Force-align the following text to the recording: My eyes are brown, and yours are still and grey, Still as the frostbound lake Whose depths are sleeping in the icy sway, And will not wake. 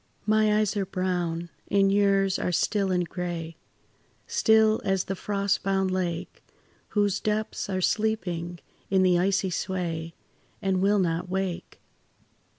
My 0.25 0.57
eyes 0.57 0.75
are 0.75 0.85
brown, 0.87 1.51
and 1.69 1.91
yours 1.91 2.39
are 2.39 2.51
still 2.51 2.89
and 2.91 3.07
grey, 3.07 3.55
Still 4.25 4.81
as 4.83 5.03
the 5.03 5.13
frostbound 5.13 5.91
lake 5.91 6.43
Whose 6.97 7.19
depths 7.19 7.69
are 7.69 7.81
sleeping 7.81 8.57
in 8.89 9.03
the 9.03 9.19
icy 9.19 9.51
sway, 9.51 10.15
And 10.59 10.81
will 10.81 10.97
not 10.97 11.29
wake. 11.29 11.81